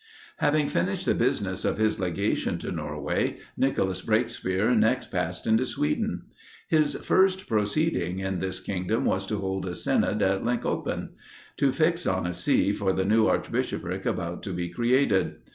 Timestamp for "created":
14.69-15.35